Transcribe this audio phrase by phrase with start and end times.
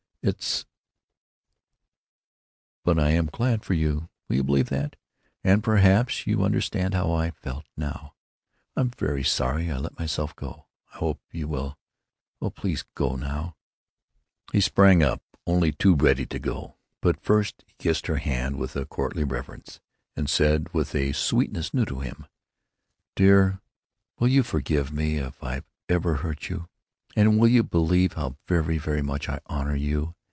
[2.83, 4.07] "It's——But I am glad for you.
[4.29, 4.95] Will you believe that?
[5.43, 8.13] And perhaps you understand how I felt, now.
[8.75, 10.67] I'm very sorry I let myself go.
[10.93, 13.55] I hope you will——Oh, please go now."
[14.53, 16.75] He sprang up, only too ready to go.
[17.01, 19.79] But first he kissed her hand with a courtly reverence,
[20.15, 22.27] and said, with a sweetness new to him:
[23.15, 23.59] "Dear,
[24.19, 26.67] will you forgive me if I've ever hurt you?
[27.13, 30.15] And will you believe how very, very much I honor you?